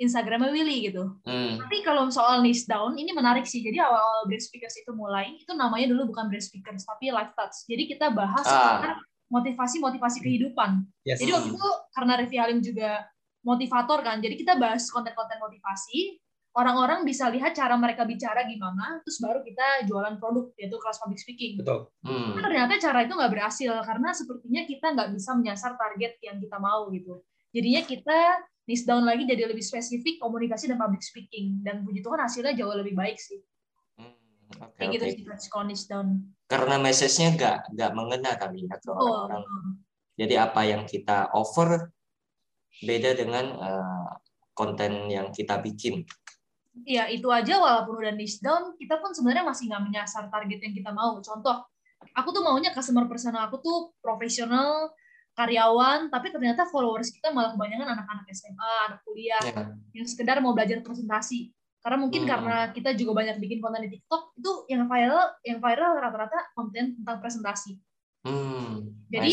[0.00, 4.40] Instagramnya Willy gitu hmm, tapi kalau soal niche down ini menarik sih jadi awal-awal brand
[4.40, 8.42] speakers itu mulai itu namanya dulu bukan brand speakers tapi life touch jadi kita bahas
[8.48, 8.80] Ah.
[8.80, 8.92] seputar
[9.30, 11.20] motivasi-motivasi kehidupan Yes.
[11.20, 13.04] jadi waktu itu karena Revi Halim juga
[13.44, 16.18] motivator kan jadi kita bahas konten-konten motivasi
[16.50, 21.20] orang-orang bisa lihat cara mereka bicara gimana terus baru kita jualan produk yaitu kelas public
[21.22, 21.86] speaking Betul.
[22.02, 22.34] hmm.
[22.34, 26.58] tapi ternyata cara itu nggak berhasil karena sepertinya kita nggak bisa menyasar target yang kita
[26.58, 27.22] mau gitu.
[27.50, 28.18] Jadinya kita
[28.66, 32.70] niche down lagi jadi lebih spesifik komunikasi dan public speaking dan puji Tuhan hasilnya jauh
[32.78, 33.42] lebih baik sih.
[33.98, 34.14] Hmm,
[34.62, 35.12] oke, Kayak gitu oke.
[35.38, 36.08] sih kalau niche down.
[36.50, 39.78] karena message-nya nggak nggak mengena kali ya ke Oh, orang-orang
[40.18, 41.94] jadi apa yang kita offer
[42.82, 44.10] beda dengan eh,
[44.50, 46.02] konten yang kita bikin
[46.82, 50.74] Iya itu aja walaupun udah niche down kita pun sebenarnya masih nggak menyasar target yang
[50.74, 51.18] kita mau.
[51.18, 51.66] Contoh,
[52.14, 54.90] aku tuh maunya customer personal aku tuh profesional
[55.40, 59.40] karyawan, tapi ternyata followers kita malah kebanyakan anak-anak SMA, anak kuliah.
[59.40, 59.72] ya.
[59.90, 61.48] yang sekedar mau belajar presentasi
[61.80, 62.30] karena mungkin Hmm.
[62.30, 67.00] karena kita juga banyak bikin konten di TikTok itu yang viral yang viral rata-rata konten
[67.00, 67.80] tentang presentasi
[68.20, 69.32] Hmm, Jadi,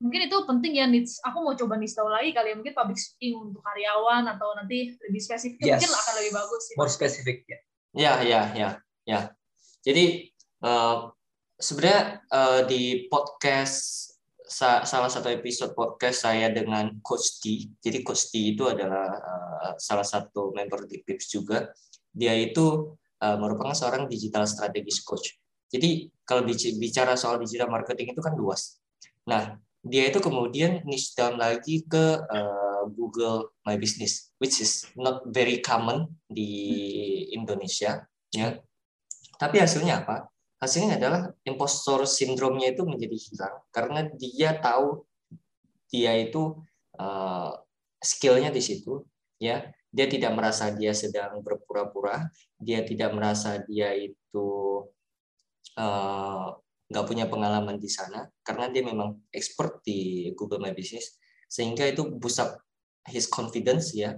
[0.00, 2.96] mungkin itu penting ya needs aku mau coba nih tahu lagi kali ya mungkin public
[2.96, 5.84] speaking untuk karyawan atau nanti lebih spesifik Yes.
[5.84, 7.58] mungkin akan lebih bagus sih More specific ya.
[7.92, 8.68] Ya, ya, ya,
[9.04, 9.20] ya.
[9.84, 10.32] Jadi
[10.64, 10.96] eh,
[11.54, 14.11] sebenarnya eh, di podcast
[14.52, 17.72] sa- salah satu episode podcast saya dengan Coach T.
[17.80, 21.72] Jadi Coach T itu adalah eh, salah satu member di Pips juga.
[22.12, 22.92] Dia itu
[23.24, 25.40] eh, merupakan seorang digital strategist coach.
[25.72, 28.76] Jadi kalau bic- bicara soal digital marketing itu kan luas.
[29.24, 35.24] Nah, dia itu kemudian niche down lagi ke eh, Google My Business, which is not
[35.32, 36.52] very common di
[37.32, 38.60] Indonesia ya.
[39.40, 40.31] Tapi hasilnya apa?
[40.62, 45.02] Hasilnya adalah impostor syndrome-nya itu menjadi hilang karena dia tahu
[45.90, 46.54] dia itu
[47.02, 47.50] uh,
[47.98, 49.02] skill-nya di situ
[49.42, 49.66] ya.
[49.92, 54.48] Dia tidak merasa dia sedang berpura-pura, dia tidak merasa dia itu
[55.76, 56.48] uh,
[56.92, 61.16] nggak punya pengalaman di sana karena dia memang expert di Google My Business
[61.48, 62.40] sehingga itu boost
[63.08, 64.16] his confidence ya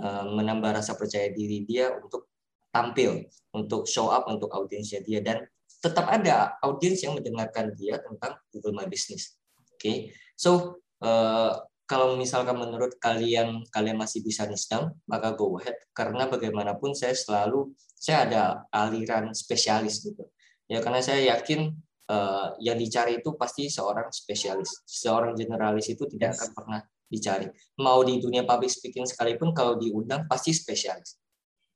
[0.00, 2.32] uh, menambah rasa percaya diri dia untuk
[2.72, 5.44] tampil untuk show up untuk audiensnya dia dan
[5.78, 9.38] tetap ada audiens yang mendengarkan dia tentang Google My Business.
[9.54, 9.96] Oke, okay?
[10.34, 11.54] so uh,
[11.88, 17.72] kalau misalkan menurut kalian kalian masih bisa down, maka go ahead karena bagaimanapun saya selalu
[17.96, 20.28] saya ada aliran spesialis gitu.
[20.68, 21.72] Ya karena saya yakin
[22.12, 27.48] uh, yang dicari itu pasti seorang spesialis, seorang generalis itu tidak akan pernah dicari.
[27.80, 31.16] Mau di dunia public speaking sekalipun kalau diundang pasti spesialis.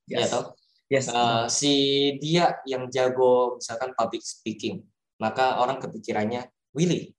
[0.05, 0.29] Ya Yes.
[0.29, 0.53] toh?
[0.93, 1.09] Yes.
[1.09, 1.73] Uh, si
[2.21, 4.85] dia yang jago misalkan public speaking,
[5.17, 6.45] maka orang kepikirannya
[6.77, 7.09] Willy.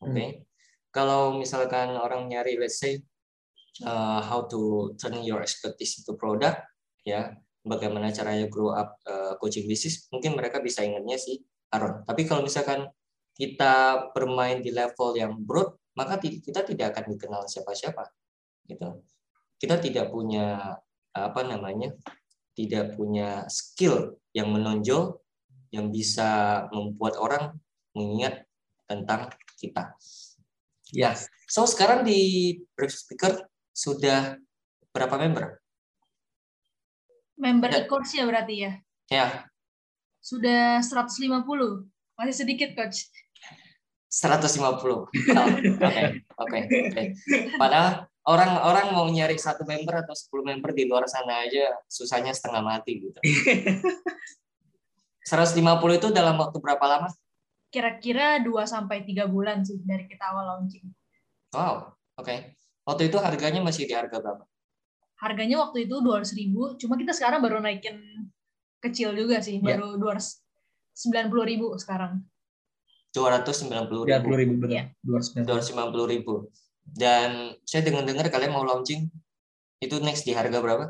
[0.00, 0.08] Oke.
[0.08, 0.30] Okay?
[0.88, 3.04] Kalau misalkan orang nyari let's say
[3.84, 6.64] uh, how to turn your expertise into product,
[7.04, 11.44] ya, bagaimana caranya grow up uh, coaching business, mungkin mereka bisa ingatnya si
[11.76, 12.08] Aaron.
[12.08, 12.88] Tapi kalau misalkan
[13.36, 18.06] kita bermain di level yang broad, maka kita tidak akan dikenal siapa-siapa.
[18.64, 18.88] Gitu.
[19.60, 20.78] Kita tidak punya
[21.12, 21.92] apa namanya?
[22.54, 25.18] Tidak punya skill yang menonjol
[25.74, 27.58] yang bisa membuat orang
[27.94, 28.46] mengingat
[28.86, 29.94] tentang kita.
[30.94, 31.26] Yes.
[31.50, 33.42] So sekarang di Brief Speaker
[33.74, 34.38] sudah
[34.94, 35.64] berapa member?
[37.34, 37.82] member Ya.
[37.82, 38.72] e-course ya berarti ya
[39.12, 39.44] Ya,
[40.24, 41.44] sudah 150
[42.16, 43.12] masih sedikit coach
[44.08, 44.64] 150.
[44.64, 46.02] Oh, Oke,
[46.38, 47.02] oke, oke.
[47.58, 52.64] Padahal orang-orang mau nyari satu member atau 10 member di luar sana aja susahnya setengah
[52.64, 53.18] mati gitu.
[55.24, 55.60] 150
[55.98, 57.08] itu dalam waktu berapa lama?
[57.68, 60.86] kira-kira 2 sampai 3 bulan sih dari kita awal launching
[61.50, 62.54] Wow, oke.
[62.86, 64.44] Waktu itu harganya masih di harga berapa?
[65.14, 67.96] harganya waktu itu 200 ribu cuma kita sekarang baru naikin
[68.78, 69.74] kecil juga sih Ya.
[69.80, 70.20] baru 290
[71.48, 72.20] ribu sekarang
[73.10, 74.34] 290 Ya, ribu.
[74.34, 74.74] 20 ribu betul.
[74.74, 74.84] Iya.
[75.02, 76.50] 290.
[76.84, 76.92] 250 ribu.
[76.94, 77.30] Dan
[77.64, 79.08] saya dengar-dengar kalian mau launching
[79.80, 80.84] itu next di harga berapa?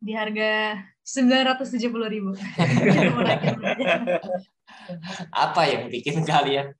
[0.00, 2.30] Di harga 970 ribu.
[5.34, 6.74] Apa yang bikin kalian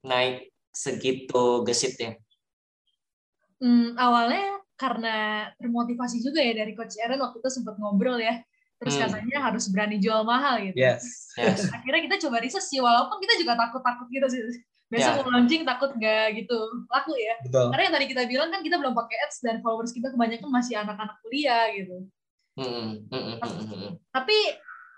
[0.00, 2.16] naik segitu gesitnya?
[3.56, 8.44] Hmm, awalnya karena termotivasi juga ya dari Coach Aaron waktu itu sempat ngobrol ya.
[8.76, 9.08] Terus Hmm.
[9.08, 10.76] katanya harus berani jual mahal gitu.
[10.76, 11.32] Yes.
[11.40, 11.64] Yes.
[11.72, 14.40] Akhirnya kita coba riset sih, walaupun kita juga takut-takut gitu sih.
[14.86, 17.34] Besok mau launching takut nggak gitu laku ya.
[17.42, 17.74] Betul.
[17.74, 20.78] Karena yang tadi kita bilang kan kita belum pakai ads dan followers kita kebanyakan masih
[20.78, 22.06] anak-anak kuliah gitu.
[22.56, 23.92] Hmm, hmm, hmm, hmm, hmm.
[24.14, 24.36] Tapi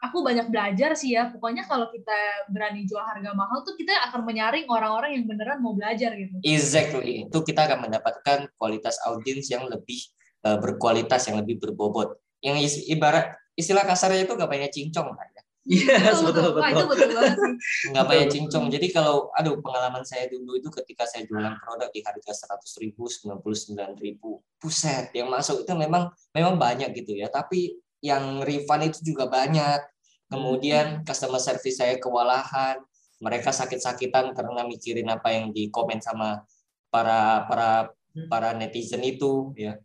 [0.05, 1.33] aku banyak belajar sih ya.
[1.33, 5.73] Pokoknya kalau kita berani jual harga mahal tuh kita akan menyaring orang-orang yang beneran mau
[5.73, 6.37] belajar gitu.
[6.45, 7.27] Exactly.
[7.27, 9.99] Itu kita akan mendapatkan kualitas audiens yang lebih
[10.45, 12.21] eh, berkualitas, yang lebih berbobot.
[12.45, 15.43] Yang ibarat istilah kasarnya itu nggak banyak cincong lah ya.
[15.69, 16.89] Yes, betul Wah, itu betul.
[16.89, 17.55] betul banget sih.
[17.93, 18.37] Nggak Betul, banyak betul.
[18.41, 18.67] cincong.
[18.73, 23.05] Jadi kalau, aduh pengalaman saya dulu itu ketika saya jualan produk di harga 100 ribu,
[23.05, 27.29] 99 ribu, buset, yang masuk itu memang memang banyak gitu ya.
[27.29, 29.85] Tapi yang refund itu juga banyak.
[30.33, 32.81] Kemudian customer service saya kewalahan,
[33.21, 36.49] mereka sakit-sakitan karena mikirin apa yang di komen sama
[36.89, 37.93] para para
[38.33, 39.77] para netizen itu ya.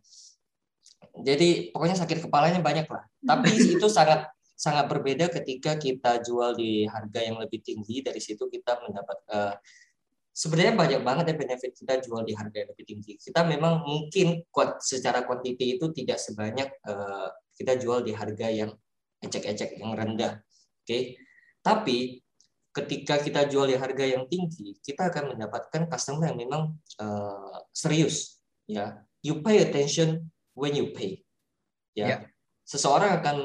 [1.14, 3.04] Jadi pokoknya sakit kepalanya banyak lah.
[3.22, 8.00] Tapi itu sangat sangat berbeda ketika kita jual di harga yang lebih tinggi.
[8.00, 9.54] Dari situ kita mendapat eh,
[10.34, 13.12] sebenarnya banyak banget ya benefit kita jual di harga yang lebih tinggi.
[13.18, 18.70] Kita memang mungkin kuat secara kuantiti itu tidak sebanyak eh, kita jual di harga yang
[19.22, 20.42] ecek-ecek yang rendah.
[20.82, 21.18] Oke.
[21.64, 22.20] Tapi
[22.74, 26.62] ketika kita jual di harga yang tinggi, kita akan mendapatkan customer yang memang
[27.02, 28.38] eh, serius
[28.70, 29.02] ya.
[29.24, 31.24] You pay attention when you pay.
[31.96, 32.06] Ya.
[32.06, 32.18] Ya.
[32.68, 33.36] Seseorang akan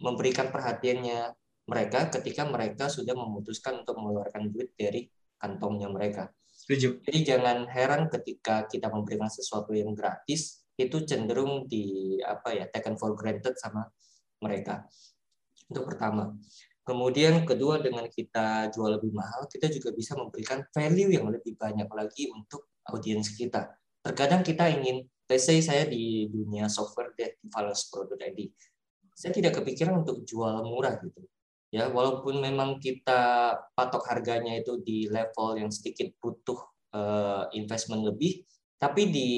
[0.00, 1.34] memberikan perhatiannya
[1.66, 5.06] mereka ketika mereka sudah memutuskan untuk mengeluarkan duit dari
[5.38, 6.30] kantongnya mereka.
[6.52, 7.02] Setuju.
[7.02, 12.94] Jadi jangan heran ketika kita memberikan sesuatu yang gratis itu cenderung di apa ya taken
[12.98, 13.86] for granted sama
[14.42, 14.86] mereka.
[15.70, 16.34] Itu pertama.
[16.82, 21.86] Kemudian kedua dengan kita jual lebih mahal, kita juga bisa memberikan value yang lebih banyak
[21.86, 23.70] lagi untuk audiens kita.
[24.02, 27.14] Terkadang kita ingin, let's say saya di dunia software
[27.46, 28.50] Valence Product ID,
[29.12, 31.22] saya tidak kepikiran untuk jual murah gitu.
[31.72, 36.60] Ya, walaupun memang kita patok harganya itu di level yang sedikit butuh
[36.92, 38.44] eh, investment lebih,
[38.76, 39.30] tapi di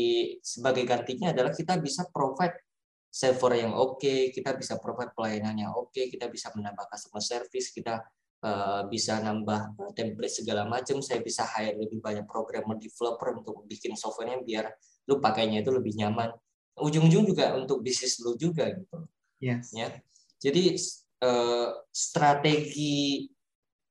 [0.42, 2.58] sebagai gantinya adalah kita bisa provide
[3.06, 8.02] server yang oke, kita bisa provide pelayanan yang oke, kita bisa menambah customer service, kita
[8.42, 13.94] eh, bisa nambah template segala macam, saya bisa hire lebih banyak programmer developer untuk bikin
[13.94, 14.74] softwarenya biar
[15.06, 16.34] lu pakainya itu lebih nyaman.
[16.82, 19.06] Ujung-ujung juga untuk bisnis lu juga gitu
[19.44, 19.76] Yes.
[19.76, 19.92] ya.
[20.40, 20.72] Jadi
[21.20, 23.28] eh, strategi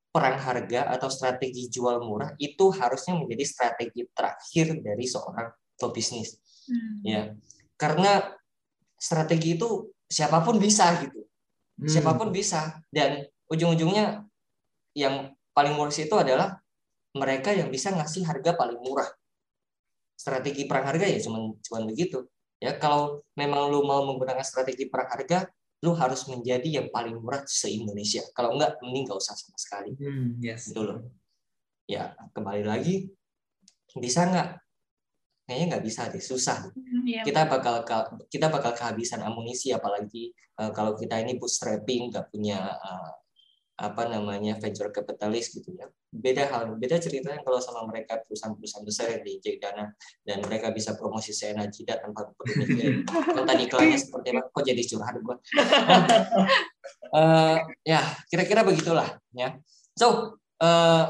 [0.09, 7.03] perang harga atau strategi jual murah itu harusnya menjadi strategi terakhir dari seorang pebisnis Hmm.
[7.03, 7.21] ya.
[7.75, 8.23] Karena
[8.95, 11.27] strategi itu siapa pun bisa gitu.
[11.75, 11.89] Hmm.
[11.91, 14.23] Siapa pun bisa dan ujung-ujungnya
[14.95, 16.61] yang paling worst itu adalah
[17.13, 19.09] mereka yang bisa ngasih harga paling murah.
[20.15, 22.23] Strategi perang harga ya cuman cuman begitu.
[22.63, 25.43] Ya kalau memang lu mau menggunakan strategi perang harga,
[25.83, 28.23] lu harus menjadi yang paling murah se-Indonesia.
[28.31, 29.91] Kalau enggak, mending nggak usah sama sekali.
[29.99, 30.71] Hmm, yes.
[30.71, 31.11] Gitu loh.
[31.83, 33.11] Ya, kembali lagi,
[33.99, 34.63] bisa nggak?
[35.43, 36.71] Kayaknya nggak bisa deh, susah.
[36.71, 37.27] Hmm, iya.
[37.27, 37.83] Kita bakal
[38.31, 43.11] kita bakal kehabisan amunisi, apalagi eh, kalau kita ini bootstrapping, nggak punya eh,
[43.73, 45.89] apa namanya venture capitalist gitu ya.
[46.13, 49.89] Beda hal, beda ceritanya kalau sama mereka perusahaan-perusahaan besar yang diinjek dana
[50.21, 54.53] dan mereka bisa promosi seenak jidat tanpa perlu mikir tentang iklannya seperti apa.
[54.53, 55.35] Kok jadi curhat gue?
[57.13, 59.05] Eh, ya, kira-kira begitulah
[59.37, 59.53] ya.
[59.93, 61.05] So, eh,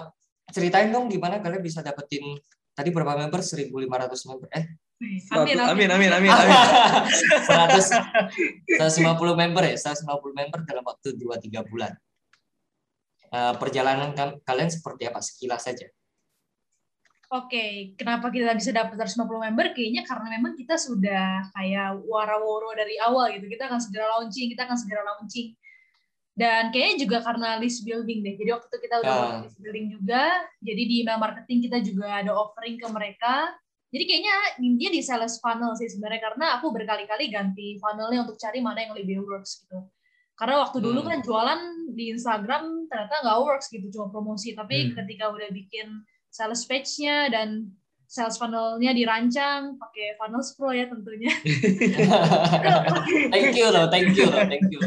[0.51, 2.35] ceritain dong gimana kalian bisa dapetin
[2.75, 3.39] tadi berapa member?
[3.39, 3.71] 1.500
[4.27, 4.47] member.
[4.51, 4.67] Eh,
[5.31, 6.59] Amin, Amin, amin, amin, amin.
[7.43, 11.91] 100 150 member ya, 150 member dalam waktu 2-3 bulan.
[13.33, 14.13] Eh, perjalanan
[14.45, 15.17] kalian seperti apa?
[15.17, 15.89] Sekilas saja.
[17.33, 19.73] Oke, kenapa kita bisa dapat 150 member?
[19.73, 23.49] Kayaknya karena memang kita sudah kayak wara-woro dari awal gitu.
[23.49, 25.57] Kita akan segera launching, kita akan segera launching.
[26.37, 28.37] Dan kayaknya juga karena list building deh.
[28.37, 29.17] Jadi waktu itu kita udah Ah.
[29.17, 30.23] buat list building juga.
[30.61, 33.49] Jadi di email marketing kita juga ada offering ke mereka.
[33.89, 38.61] Jadi kayaknya intinya di sales funnel sih sebenarnya karena aku berkali-kali ganti funnelnya untuk cari
[38.61, 39.89] mana yang lebih works gitu.
[40.33, 41.09] Karena waktu dulu Hmm.
[41.09, 41.59] kan jualan
[41.93, 44.53] di Instagram ternyata nggak works gitu, cuma promosi.
[44.53, 44.93] Tapi Hmm.
[44.97, 47.69] ketika udah bikin sales page-nya dan
[48.05, 51.33] sales funnel-nya dirancang pakai Funnels Pro ya tentunya.
[53.33, 54.81] thank you loh, thank you loh, thank you.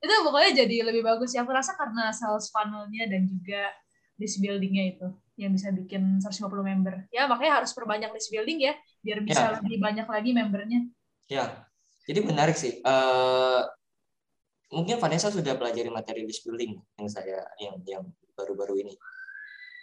[0.00, 1.44] itu pokoknya jadi lebih bagus ya.
[1.44, 3.68] Aku rasa karena sales funnel-nya dan juga
[4.16, 5.08] list building-nya itu.
[5.40, 7.08] yang bisa bikin 150 member.
[7.08, 9.56] Ya makanya harus perbanyak list building ya biar bisa Ya.
[9.56, 10.84] lebih banyak lagi membernya.
[11.32, 11.64] Ya,
[12.04, 12.76] jadi menarik sih.
[12.76, 13.60] Eh,
[14.70, 18.02] mungkin Vanessa sudah pelajari materi list building yang saya yang yang
[18.32, 18.94] baru-baru ini.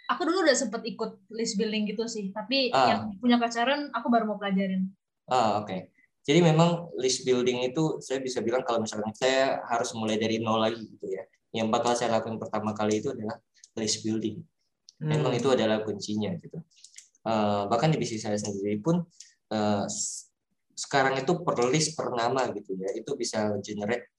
[0.08, 2.88] Aku dulu udah sempet ikut list building gitu sih, tapi Ah.
[2.88, 4.88] yang punya pacaran aku baru mau pelajarin.
[5.28, 5.92] Ah, oke.
[6.24, 10.60] Jadi memang list building itu saya bisa bilang kalau misalnya saya harus mulai dari nol
[10.60, 11.24] lagi gitu ya.
[11.52, 13.36] Yang bakal saya lakukan pertama kali itu adalah
[13.76, 14.40] list building.
[14.98, 15.40] Memang Hmm.
[15.40, 16.56] itu adalah kuncinya gitu.
[17.22, 19.04] Eh, bahkan di bisnis saya sendiri pun
[19.48, 20.28] eh, s-
[20.72, 24.12] sekarang itu per list per nama gitu ya, itu bisa generate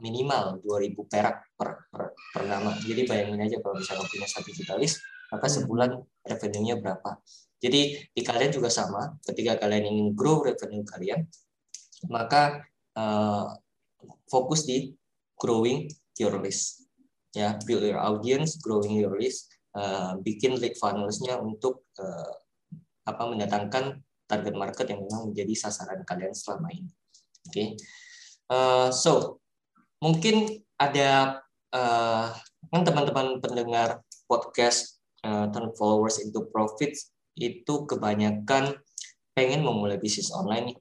[0.00, 2.72] minimal 2000 perak per, per, per nama.
[2.80, 5.54] Jadi bayangin aja kalau misalnya punya satu juta list, maka Hmm.
[5.60, 5.90] sebulan
[6.28, 7.20] revenue-nya berapa.
[7.62, 11.24] Jadi di kalian juga sama, ketika kalian ingin grow revenue kalian,
[12.10, 13.46] maka eh,
[14.28, 14.92] fokus di
[15.38, 15.88] growing
[16.20, 16.84] your list.
[17.32, 22.34] Ya, build your audience, growing your list, eh, bikin lead funnels-nya untuk eh,
[23.08, 26.92] apa mendatangkan target market yang memang menjadi sasaran kalian selama ini.
[27.48, 27.64] Oke.
[28.52, 29.41] Eh, so,
[30.02, 31.38] mungkin ada
[31.70, 32.26] eh,
[32.74, 38.82] kan teman-teman pendengar podcast eh, Turn Followers into Profits itu kebanyakan
[39.32, 40.78] pengen memulai bisnis online nih.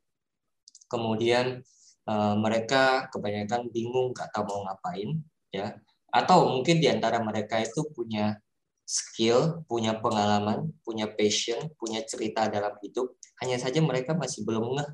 [0.90, 1.62] Kemudian
[2.10, 5.22] eh, mereka kebanyakan bingung nggak tahu mau ngapain
[5.54, 5.78] ya.
[6.12, 8.36] Atau mungkin di antara mereka itu punya
[8.84, 13.16] skill, punya pengalaman, punya passion, punya cerita dalam hidup.
[13.40, 14.90] Hanya saja mereka masih belum ngeh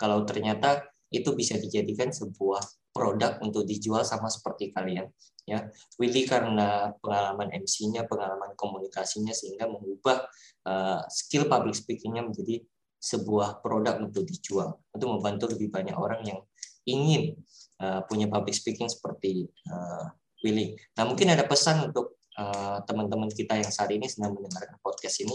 [0.00, 5.08] kalau ternyata itu bisa dijadikan sebuah produk untuk dijual sama seperti kalian
[5.42, 5.66] ya
[5.98, 10.28] Willy karena pengalaman MC-nya pengalaman komunikasinya sehingga mengubah
[10.68, 12.62] uh, skill public speaking-nya menjadi
[13.02, 16.38] sebuah produk untuk dijual untuk membantu lebih banyak orang yang
[16.86, 17.34] ingin
[17.82, 20.06] uh, punya public speaking seperti uh,
[20.46, 20.78] Willy.
[20.94, 25.34] Nah mungkin ada pesan untuk uh, teman-teman kita yang saat ini sedang mendengarkan podcast ini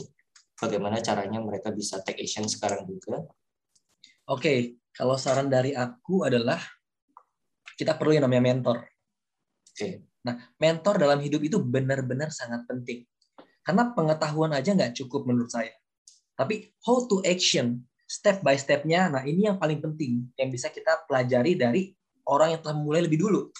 [0.55, 3.27] bagaimana caranya mereka bisa take action sekarang juga
[4.27, 6.59] Oke, kalau saran dari aku adalah
[7.77, 8.77] kita perlu yang namanya mentor.
[9.69, 10.09] Oke.
[10.25, 13.05] Nah, mentor dalam hidup itu benar-benar sangat penting.
[13.61, 15.71] Karena pengetahuan aja nggak cukup menurut saya.
[16.33, 21.05] Tapi how to action, step by step-nya, nah ini yang paling penting yang bisa kita
[21.05, 21.93] pelajari dari
[22.27, 23.51] orang yang telah mulai lebih dulu.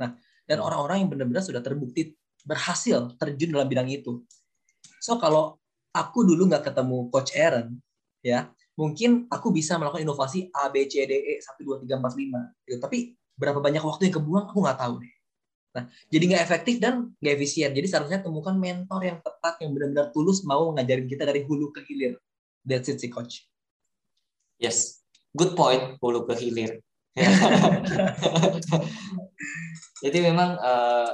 [0.00, 4.26] Nah, dan orang-orang yang benar-benar sudah terbukti berhasil terjun dalam bidang itu.
[4.98, 5.62] So kalau
[5.94, 7.78] aku dulu nggak ketemu Coach Aaron,
[8.24, 12.16] ya mungkin aku bisa melakukan inovasi A, B, C, D, E, 1, 2, 3, 4,
[12.16, 12.66] 5.
[12.66, 12.78] Gitu.
[12.80, 12.98] Tapi
[13.36, 15.14] berapa banyak waktu yang kebuang, aku nggak tahu deh.
[15.72, 17.72] Nah, jadi nggak efektif dan nggak efisien.
[17.72, 21.80] Jadi seharusnya temukan mentor yang tepat, yang benar-benar tulus mau ngajarin kita dari hulu ke
[21.88, 22.20] hilir.
[22.62, 23.48] That's it sih, Coach.
[24.60, 25.00] Yes,
[25.32, 26.78] good point, hulu ke hilir.
[30.04, 31.10] Jadi memang uh,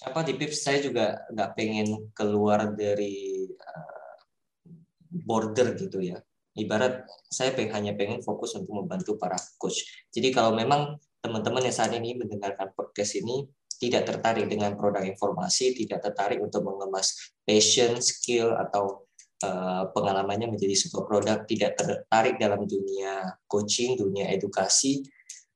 [0.00, 4.16] apa di Pips saya juga nggak pengen keluar dari uh,
[5.24, 6.20] border gitu ya.
[6.52, 10.08] Ibarat saya pengen, hanya pengen fokus untuk membantu para coach.
[10.12, 13.44] Jadi kalau memang teman-teman yang saat ini mendengarkan podcast ini
[13.80, 19.08] tidak tertarik dengan produk informasi, tidak tertarik untuk mengemas passion, skill atau
[19.40, 25.00] uh, pengalamannya menjadi sebuah produk, tidak tertarik dalam dunia coaching, dunia edukasi,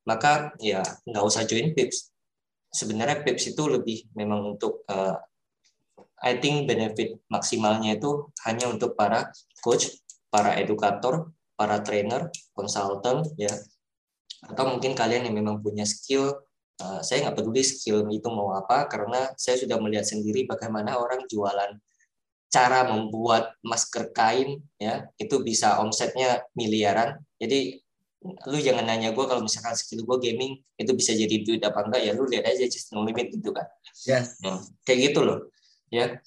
[0.08, 2.12] maka ya nggak usah join Pips.
[2.72, 5.20] Sebenarnya Pips itu lebih memang untuk uh,
[6.24, 9.28] I think benefit maksimalnya itu hanya untuk para
[9.60, 9.92] coach,
[10.32, 13.52] para edukator, para trainer, konsultan ya.
[14.50, 16.34] Atau mungkin kalian yang memang punya skill
[16.82, 21.24] uh, saya nggak peduli skill itu mau apa karena saya sudah melihat sendiri bagaimana orang
[21.30, 21.78] jualan
[22.52, 27.18] cara membuat masker kain ya itu bisa omsetnya miliaran.
[27.40, 27.84] Jadi
[28.24, 32.08] lu jangan nanya gue kalau misalkan skill gue gaming itu bisa jadi duit apa enggak
[32.08, 33.68] ya lu lihat aja just no limit gitu kan
[34.08, 34.40] Yes.
[34.40, 35.52] nah, kayak gitu loh
[35.92, 36.18] ya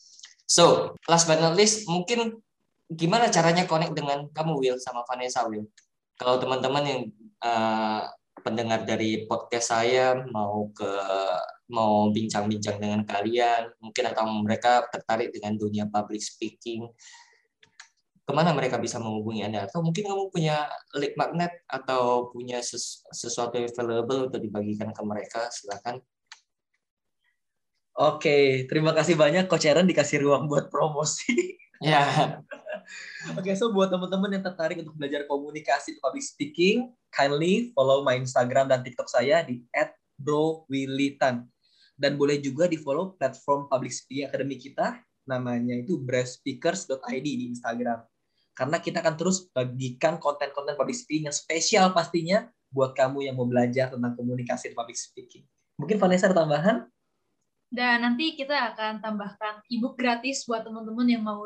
[0.45, 2.37] so last but not least mungkin
[2.87, 5.65] gimana caranya connect dengan kamu Will sama Vanessa Will
[6.21, 7.01] kalau teman-teman yang
[7.43, 8.01] uh,
[8.41, 10.91] pendengar dari podcast saya mau ke
[11.67, 16.87] mau bincang-bincang dengan kalian mungkin atau mereka tertarik dengan dunia public speaking
[18.27, 19.71] ke mana mereka bisa menghubungi Anda?
[19.71, 20.67] Atau mungkin kamu punya
[20.99, 26.03] lead magnet atau punya ses sesuatu available untuk dibagikan ke mereka, silakan.
[27.95, 31.55] Oke, terima kasih banyak Coach Aaron dikasih ruang buat promosi.
[31.83, 32.41] Ya.
[33.37, 38.71] Oke, so buat teman-teman yang tertarik untuk belajar komunikasi public speaking, kindly follow my Instagram
[38.71, 39.61] dan TikTok saya di
[40.17, 41.45] @browilitan.
[41.97, 48.05] Dan boleh juga di follow platform public speaking academy kita, namanya itu breastspeakers.id di Instagram.
[48.57, 53.45] Karena kita akan terus bagikan konten-konten public speaking yang spesial pastinya buat kamu yang mau
[53.45, 55.45] belajar tentang komunikasi dan public speaking.
[55.77, 56.89] Mungkin Vanessa ada tambahan?
[57.67, 61.43] Dan nanti kita akan tambahkan ebook gratis buat teman-teman yang mau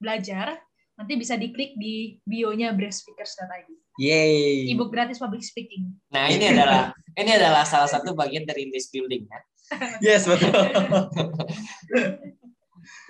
[0.00, 0.60] belajar.
[0.96, 3.68] Nanti bisa diklik di bio-nya breastspeakers.id.
[4.00, 4.68] Yeay.
[4.72, 5.92] Ebook gratis public speaking.
[6.12, 9.40] Nah, ini adalah ini adalah salah satu bagian dari list building ya.
[10.04, 10.52] Yes, betul.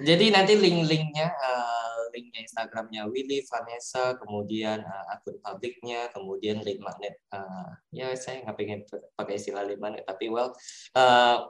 [0.09, 7.21] Jadi nanti link-linknya, uh, linknya Instagramnya Willy, Vanessa, kemudian uh, akun publiknya, kemudian link magnet.
[7.29, 8.81] Uh, ya saya nggak pengen
[9.17, 10.53] pakai istilah link magnet, tapi well,
[10.97, 11.49] uh,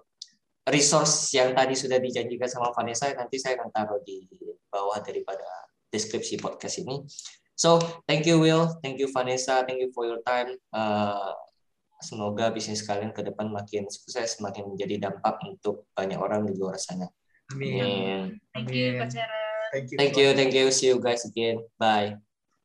[0.66, 4.26] resource yang tadi sudah dijanjikan sama Vanessa nanti saya akan taruh di
[4.66, 5.46] bawah daripada
[5.88, 7.06] deskripsi podcast ini.
[7.56, 10.58] So thank you Will, thank you Vanessa, thank you for your time.
[10.74, 11.32] Uh,
[12.04, 16.76] semoga bisnis kalian ke depan makin sukses, makin menjadi dampak untuk banyak orang di luar
[16.76, 17.08] sana.
[17.54, 18.36] Amin.
[18.52, 19.46] Thank you, Kak Sharon.
[19.72, 19.96] Thank you.
[19.96, 20.66] Thank you, thank you.
[20.74, 21.62] See you guys again.
[21.78, 22.18] Bye.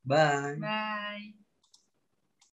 [0.04, 0.58] Bye.
[0.58, 1.31] Bye.